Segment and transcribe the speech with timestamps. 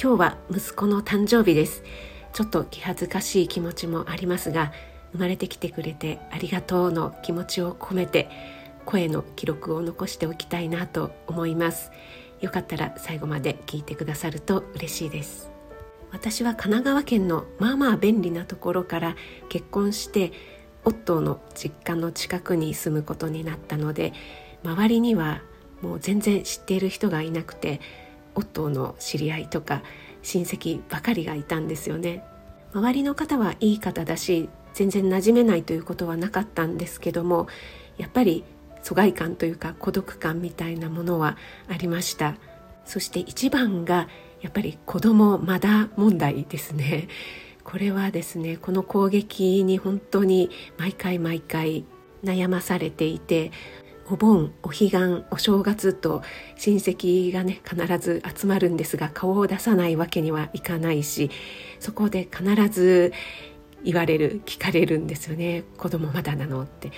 [0.00, 1.82] 今日は息子の誕生日です。
[2.32, 4.70] ちょっと気恥ずかしい気持ちもありますが
[5.10, 8.28] 生まれてきてくれてありがとうの気持ちを込めて
[8.86, 11.90] 声の記録を残しておきたいなと思います。
[12.40, 15.50] よかったら最後まで聞いてくださると嬉しいです。
[16.12, 19.16] 私は神奈川県のまあまあ便利なところから
[19.48, 20.30] 結婚して
[20.84, 24.12] オットーの実家の近くに住むことになったので
[24.62, 25.42] 周りには
[25.82, 27.80] もう全然知っている人がいなくて
[28.38, 29.82] オットーの知り合いとか
[30.22, 32.22] 親戚ばかりがいたんですよね。
[32.72, 37.48] 周りの方はいい方だし全然馴染めないということはなかったんですけども
[37.96, 38.44] やっぱり
[38.82, 41.36] 疎外感というか孤独感みたいなものは
[41.68, 42.36] ありました。
[42.84, 44.08] そして一番が
[44.40, 47.08] やっぱり子供まだ問題ですね。
[47.64, 51.84] これはですねこの攻撃に本当に毎回毎回
[52.24, 53.50] 悩まされていて
[54.10, 56.22] お盆お彼岸お正月と
[56.56, 61.30] 親戚がね必ず集まるんですが顔を出さないわけにはいかないし
[61.78, 63.12] そこで必ず
[63.84, 65.62] 言われる聞かれるんですよね。
[65.76, 66.90] 子供まだなのって。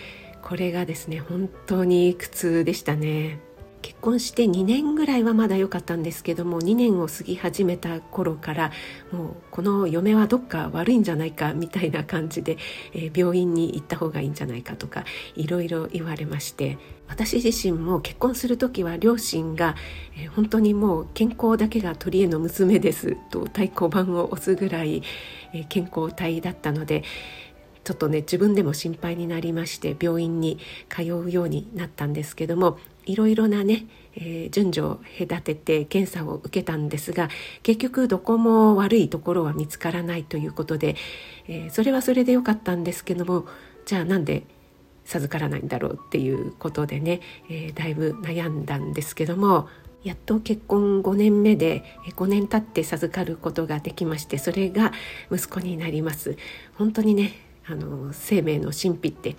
[0.43, 3.39] これがですね本当に苦痛でしたね。
[3.83, 8.72] 結婚して2年ぐらいはまだ良かったんですけども2年を過ぎ始めた頃から
[9.12, 12.59] もうこの嫁はどっか悪いんじゃないかみたいな感じで、
[12.92, 16.78] えー、病院に行った方がいいんじゃないかとかいろいろ言われまして
[17.09, 19.75] 私自身も結婚する時は両親が、
[20.17, 25.03] えー、本当にもう健康だけが取り柄の娘ですと太鼓判を押すぐらい、
[25.53, 27.03] えー、健康体だったので
[27.91, 37.31] ちょっとね自分でも心配になりまして病院に通うようになったんですけどもいろいろなね、えー、順序を隔てて検査を受けたんですが
[37.65, 40.95] 結局どこも悪いところは見つからないということで、
[41.49, 43.47] えー、それはそれでよかったんですけども
[43.87, 44.45] じゃあなんで
[45.05, 49.69] 授からないんだろうっていうことでね、えー、だいぶ悩んだんですけども
[50.05, 51.83] やっと結婚5年目で
[52.15, 54.93] 5年経って授かることができましてそれが
[55.33, 56.37] 息子になります。
[56.79, 59.37] 本当にねあの生命の神秘って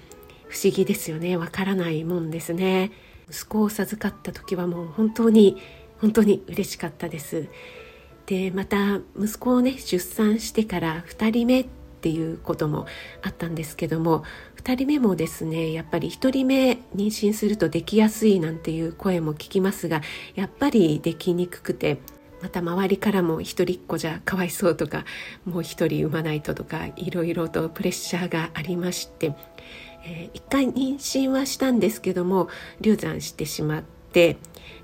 [0.48, 1.38] 不思議ですよね。
[1.38, 2.92] わからないもんですね。
[3.30, 5.58] 息子を授かった時はもう本当に
[6.00, 7.48] 本当に嬉しかったです。
[8.26, 11.66] でまた息子をね出産してから2人目っ
[12.02, 12.88] ていうことも
[13.22, 14.24] あったんですけども
[14.64, 20.02] 2人目もですねやっぱり1人目妊娠するとできやすいなんていう声も聞きますが
[20.36, 22.00] やっぱりできにくくて
[22.42, 25.06] また周りからも一人っ子じゃかわいそうとか
[25.46, 29.34] もう一人産まないととかいろいろとプレッシャーがありまして
[30.04, 34.38] えー、1回妊娠はしたんですけども流産してしまって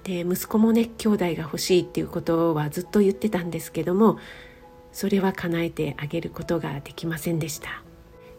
[0.03, 4.19] で息子もね兄弟が欲しいっていうことはずっと言ってたんですけども
[4.91, 7.86] それは叶えてあげることができませんでした。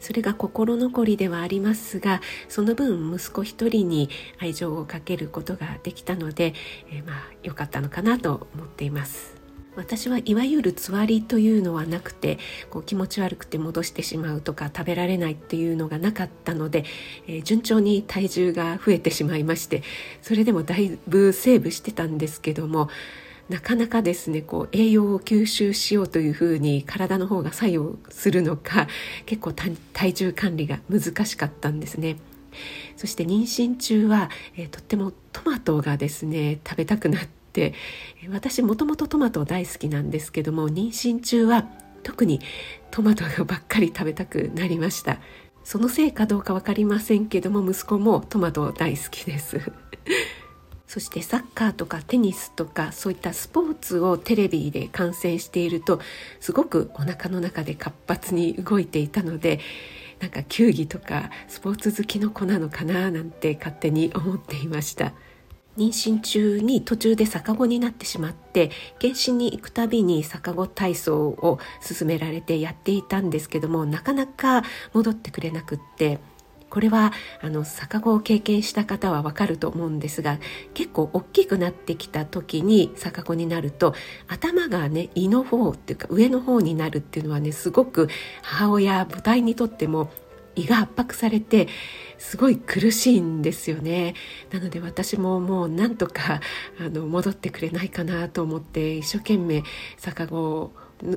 [0.00, 6.54] それが心残りではありますがその分息子一人に愛情をかけることができたので、
[6.90, 9.38] えー、まあ良かったのかなと思っています。
[9.78, 12.38] 私はいわゆるつわりというのはなくて
[12.68, 16.84] こう気持ち悪くて戻してしまうとか食べられないっていうのがなかったので、
[17.28, 19.84] えー、順調に体重が増えてしまいまして
[20.20, 22.88] それでもだいぶセーブしてたんですけども
[23.48, 28.88] なかなかですねこう栄養を吸収しようというふうに体の方が作用するのか
[29.26, 32.16] 結構体重管理が難しかったんですね。
[32.96, 37.74] そして妊娠中は、えー、とってもトマトがですね食べたくなってて
[38.30, 41.66] 私もともとトマト大好きなんですけども妊娠中は
[42.04, 42.40] 特に
[42.90, 45.18] トマトばっかり食べたくなりました
[45.64, 49.60] そのせいかどうか分かりませんけども息子もトマト大好きです
[50.88, 56.00] そしてサッカーとかテニスとかそういったスポーツをテレビで観戦していると
[56.40, 59.60] すごくお腹の中で活発に動いていたので
[60.18, 65.12] なんか球技とかスポーツ好きの子なのかななんて勝手に思っていました。
[65.76, 76.18] 妊娠中に途中で逆子になってしまって検診に行くたびに逆子体操を勧められてやっていたんですけどもなかなか戻ってくれなくって
[76.70, 80.38] これはあの逆子を経験した方はわかると思うんですが
[80.74, 83.94] 結構大きくなってきた時に逆子になると
[84.26, 88.08] 頭がね胃の方っていうか上の方になるっていうのはねすごく
[88.42, 90.10] 母親母体にとっても
[90.58, 91.68] 胃が圧迫されて
[92.18, 94.14] すごい苦しいんですよね。
[94.50, 96.40] なので私ももうなんとか
[96.80, 99.62] あの戻ってくれないかなと思って一生懸命
[99.98, 100.72] 逆子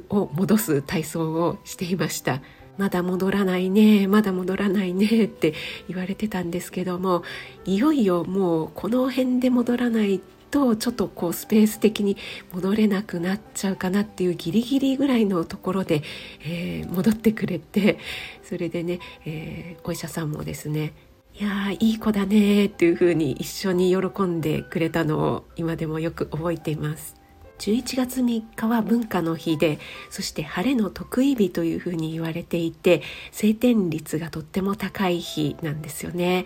[0.09, 2.41] を戻す体操をしていました。
[2.77, 5.53] まだ戻らないねまだ戻らないねって
[5.87, 7.23] 言われてたんですけども
[7.65, 10.21] いよいよもうこの辺で戻らない
[10.51, 12.17] とちょっとこうスペース的に
[12.53, 16.03] 戻れなくなっちゃうかなっていうギリギリぐらいのところで、
[16.43, 17.97] えー、戻ってくれて
[18.43, 20.93] それでね、えー、お医者さんもですね
[21.33, 27.20] いやいい子だねっていうふうに一緒に喜んでくれたのを今でもよく覚えています。
[27.61, 29.77] 11月3日は文化の日で
[30.09, 36.45] そして晴れの得意日というふうに言われていて晴天率がとっても高い日なんですよね。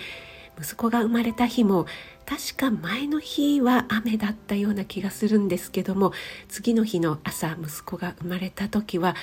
[0.60, 1.86] 息子が生まれた日も
[2.26, 6.14] 確か前の日は雨だったような気がするんですけども
[6.48, 9.16] 次の日の朝息子が生まれた時は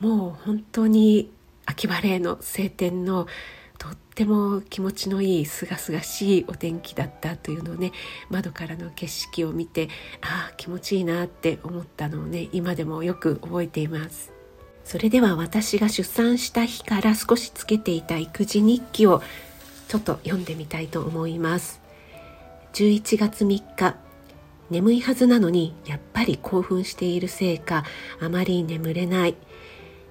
[0.00, 1.30] もう本当に
[1.66, 3.26] 秋晴れの晴天の
[3.78, 7.92] とっても気持ちのいいすがすがしいお天気だったというのをね
[8.28, 9.88] 窓からの景色を見て
[10.20, 14.32] ああ気持ちいいなって思ったのをね今でもよく覚えています。
[14.84, 19.22] それでは私が出産した日から少しつけていた育児日記を
[19.86, 21.80] ちょっと読んでみたいと思います。
[22.72, 23.96] 11月3日
[24.70, 27.84] 眠いはずなのにやっぱり興奮しているせいか
[28.20, 29.36] あまり眠れない。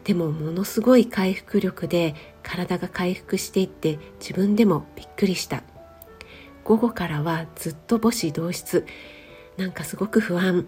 [0.03, 2.15] でもものすごい回復力で
[2.47, 5.63] 体が回復していって自分でもびっくりした。
[6.63, 8.85] 午後からはずっと母子同室。
[9.57, 10.65] なんかすごく不安。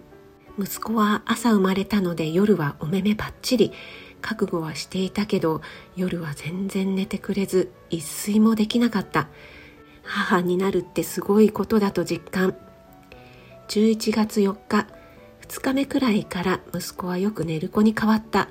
[0.58, 3.72] 息子は朝生まれたので夜はお目目ばっちり。
[4.20, 5.62] 覚悟はしていたけど
[5.96, 9.28] 夜は全然寝てくれず一睡もできなかった。
[10.02, 12.54] 母になるってすごいことだと実感。
[13.68, 14.86] 11月4日
[15.48, 18.50] 2日目くらいから息子はよく寝る子に変わった。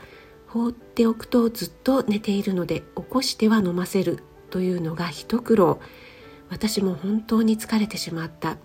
[0.50, 5.80] 放っておくとずっと寝ているので起こしては飲ませるというのが一苦労。
[6.50, 8.58] 私も本当に疲れてしまった。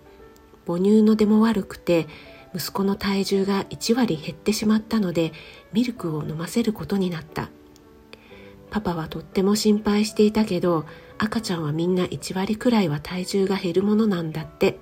[0.67, 2.07] 母乳の出も悪くて
[2.55, 5.33] 息子の体重が1割減ってしまったので
[5.75, 7.51] ミルクを飲ませることになった。
[8.71, 10.87] パパはとっても心配していたけど
[11.19, 14.79] 赤ちゃんはみんな1割くらいは体重が減るものなんだって。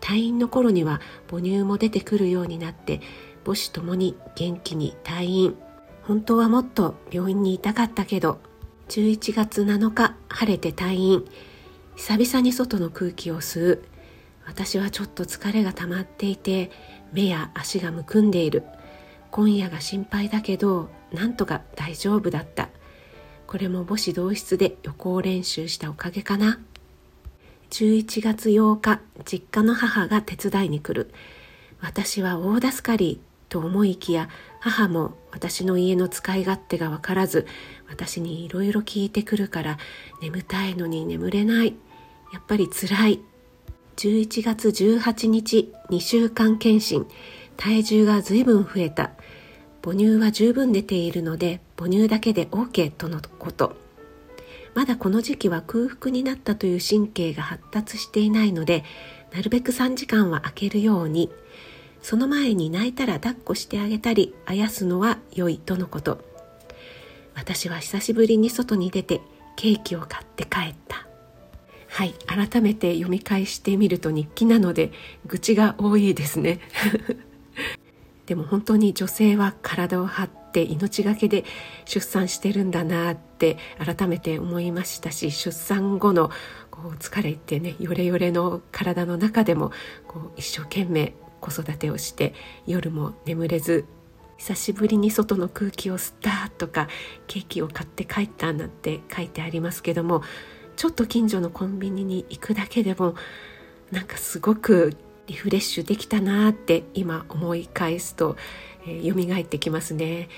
[0.00, 3.00] 退院の頃には母乳も出てくるようになって
[3.44, 5.56] 母子ともに元気に退院。
[6.06, 8.38] 本当はもっと病院にいたかったけど
[8.88, 11.24] 11月7日晴れて退院。
[11.96, 13.84] 久々に外の空気を吸う。
[14.46, 16.70] 私はちょっと疲れが溜まっていて
[17.12, 18.64] 目や足がむくんでいる。
[19.30, 22.68] 今夜が心配だけどなんとか大丈夫だった。
[23.46, 26.60] これも母子同室で予行練習したおかげかな。
[27.70, 31.10] 11月8日実家の母が手伝いに来る。
[31.80, 33.20] 私は大助かり。
[33.54, 34.28] と思いきや
[34.58, 37.46] 母も私の家の使い勝手が分からず
[37.88, 39.78] 私にいろいろ聞いてくるから
[40.20, 41.76] 眠たいのに眠れない。
[42.32, 43.20] やっぱりつらい
[43.94, 47.06] 11月18日2週間検診。
[47.56, 49.12] 体重が随分増えた。
[49.84, 53.76] 母乳は十分出ているので母乳だけで OK とのこと。
[54.74, 58.82] まだこの時期は空腹になったという神経が発達していないので
[59.32, 61.30] なるべく3時間は空けるように。
[62.04, 66.22] その前に泣いたら抱っこしてあげたりあやすのは良いとのこと。
[67.34, 69.22] 私は久しぶりに外に出て
[69.56, 71.06] ケーキを買って帰った。
[71.88, 74.92] はい改めて読み返してみると日記なので
[75.24, 76.60] 愚痴が多いですね。
[78.26, 81.46] でも本当に女性は体を張って命がけで
[81.86, 86.30] 出産してるんだなって改めて思いましたし出産後の
[86.70, 89.72] こう疲れてねヨレヨレの体の中でも
[90.06, 92.32] こう一生懸命子育てをして
[92.66, 93.84] 夜も眠れず
[94.38, 96.88] 久しぶりに外の空気を吸ったとか
[97.26, 100.22] ケーキを買って帰ったなんて書いてありますけども
[100.76, 103.14] ちょっと近所のコンビニに行くだけでも
[103.92, 104.96] なんかすごく
[105.26, 108.36] リフレッシュできたなって今思い返すと、
[108.86, 110.28] えー、蘇ってきますね。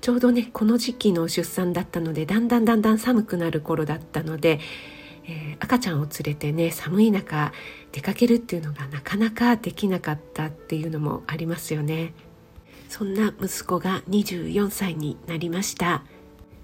[0.00, 4.60] ちょうどねこの時期の出産だったのでだんだんだんだん寒くなる頃だったので
[5.28, 7.52] えー、赤ちゃんを連れてね寒い中
[7.92, 12.12] 出かけるっていうのがなかなかできなかったっていうのもありますよね。
[12.88, 16.04] そんな息子が24歳になりました。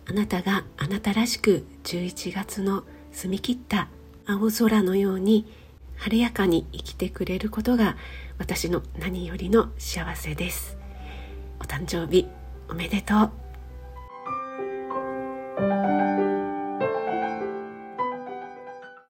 [0.04, 3.88] あなたがあなたらしく11月の澄み切った
[4.26, 5.47] 青空のように
[5.97, 7.97] 晴れやかに生きてくれることが
[8.38, 10.76] 私の何よりの幸せです。
[11.61, 12.26] お誕生日
[12.69, 13.14] おめでと
[15.99, 16.01] う。